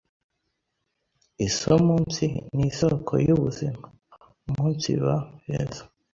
isuumunsi 1.47 2.25
ni 2.55 2.63
isoko 2.71 3.13
y’ubuzima), 3.27 3.83
umunsiba 4.47 5.13
heza 5.45 5.83